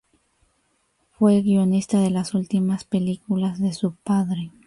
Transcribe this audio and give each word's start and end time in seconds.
Fue 1.11 1.41
guionista 1.43 1.99
de 1.99 2.09
las 2.09 2.33
últimas 2.33 2.85
películas 2.85 3.59
de 3.59 3.71
su 3.71 3.93
padre. 3.97 4.51